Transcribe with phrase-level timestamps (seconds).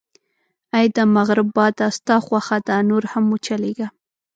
[0.75, 3.87] اې د مغرب باده، ستا خوښه ده، نور هم و چلېږه.